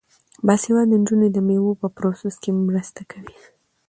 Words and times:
باسواده 0.45 0.95
نجونې 1.01 1.27
د 1.31 1.37
میوو 1.47 1.79
په 1.81 1.87
پروسس 1.97 2.35
کې 2.43 2.51
مرسته 2.67 3.01
کوي. 3.11 3.35